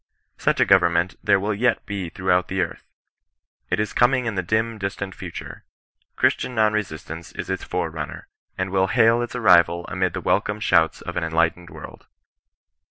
Such 0.39 0.59
a 0.59 0.65
government 0.65 1.13
there 1.23 1.39
will 1.39 1.53
yet 1.53 1.83
he 1.87 2.09
throughout 2.09 2.47
the 2.47 2.61
earth. 2.61 2.87
It 3.69 3.79
is 3.79 3.93
coming 3.93 4.25
in 4.25 4.33
the 4.33 4.41
dim 4.41 4.79
distant 4.79 5.13
future. 5.13 5.63
Christian 6.15 6.55
non 6.55 6.73
resistance 6.73 7.31
is 7.33 7.51
its 7.51 7.63
forerunner, 7.63 8.27
and 8.57 8.71
will 8.71 8.87
hail 8.87 9.21
its 9.21 9.35
arrival 9.35 9.85
amid 9.89 10.13
the 10.13 10.19
welcome 10.21 10.59
shouts 10.59 11.01
of 11.01 11.17
an 11.17 11.23
enlightened 11.23 11.69
world. 11.69 12.07